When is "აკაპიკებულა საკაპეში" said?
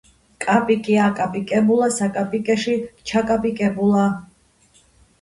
1.07-2.77